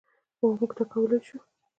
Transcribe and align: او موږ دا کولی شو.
او 0.41 0.47
موږ 0.59 0.71
دا 0.77 0.83
کولی 0.91 1.19
شو. 1.27 1.37